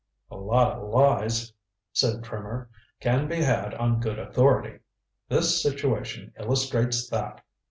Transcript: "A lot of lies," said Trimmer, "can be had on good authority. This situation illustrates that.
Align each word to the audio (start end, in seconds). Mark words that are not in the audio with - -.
"A 0.31 0.35
lot 0.35 0.79
of 0.79 0.87
lies," 0.89 1.53
said 1.93 2.23
Trimmer, 2.23 2.71
"can 2.99 3.27
be 3.27 3.35
had 3.35 3.75
on 3.75 3.99
good 3.99 4.17
authority. 4.17 4.79
This 5.29 5.61
situation 5.61 6.33
illustrates 6.39 7.07
that. 7.11 7.43